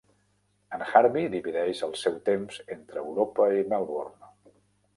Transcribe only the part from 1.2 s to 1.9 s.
divideix